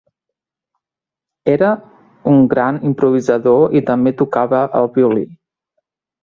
Era 1.55 1.67
un 2.31 2.39
gran 2.55 2.79
improvisador 2.93 3.77
i 3.81 3.85
també 3.91 4.15
tocava 4.23 4.63
el 4.81 4.91
violí. 4.99 5.29